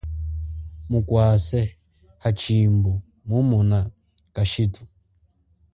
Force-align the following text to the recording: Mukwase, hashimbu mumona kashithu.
Mukwase, 0.89 1.61
hashimbu 2.21 2.91
mumona 3.27 3.79
kashithu. 4.35 4.83